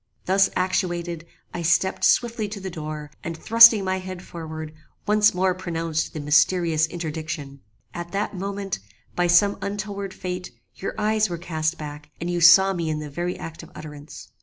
"Thus 0.25 0.49
actuated, 0.55 1.27
I 1.53 1.61
stept 1.61 2.03
swiftly 2.03 2.47
to 2.49 2.59
the 2.59 2.71
door, 2.71 3.11
and 3.23 3.37
thrusting 3.37 3.83
my 3.83 3.99
head 3.99 4.23
forward, 4.23 4.73
once 5.05 5.31
more 5.35 5.53
pronounced 5.53 6.13
the 6.13 6.19
mysterious 6.19 6.87
interdiction. 6.87 7.59
At 7.93 8.11
that 8.11 8.35
moment, 8.35 8.79
by 9.15 9.27
some 9.27 9.59
untoward 9.61 10.11
fate, 10.11 10.49
your 10.73 10.95
eyes 10.97 11.29
were 11.29 11.37
cast 11.37 11.77
back, 11.77 12.09
and 12.19 12.31
you 12.31 12.41
saw 12.41 12.73
me 12.73 12.89
in 12.89 12.97
the 12.97 13.11
very 13.11 13.37
act 13.37 13.61
of 13.61 13.69
utterance. 13.75 14.29